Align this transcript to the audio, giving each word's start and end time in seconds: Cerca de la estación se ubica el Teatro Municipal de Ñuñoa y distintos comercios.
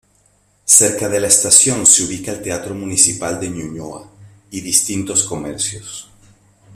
Cerca 0.65 1.07
de 1.09 1.19
la 1.19 1.27
estación 1.27 1.85
se 1.85 2.03
ubica 2.03 2.31
el 2.31 2.41
Teatro 2.41 2.73
Municipal 2.73 3.39
de 3.39 3.51
Ñuñoa 3.51 4.09
y 4.49 4.59
distintos 4.61 5.21
comercios. 5.21 6.09